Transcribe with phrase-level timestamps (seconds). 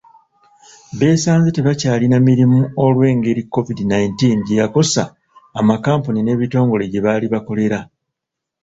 [0.99, 5.03] Beesanze tebakyalina mirimu olwe ngeri COVID nineteen gye yakosa
[5.59, 7.79] amakampuni ne bitongole gye baali bakolera.